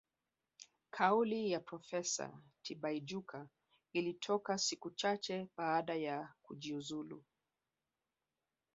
Kauli 0.91 1.51
ya 1.51 1.59
Profesa 1.59 2.39
Tibaijuka 2.63 3.47
ilitoka 3.93 4.57
siku 4.57 4.91
chache 4.91 5.47
baada 5.57 5.95
ya 5.95 6.33
kujiuzulu 6.41 7.23